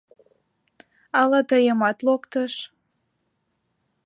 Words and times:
—Ала 1.19 1.41
тыйымат 1.49 1.97
локтыш? 2.05 2.53